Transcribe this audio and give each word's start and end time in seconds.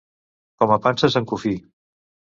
Com 0.63 0.73
a 0.75 0.79
panses 0.87 1.19
en 1.21 1.31
cofí. 1.33 1.55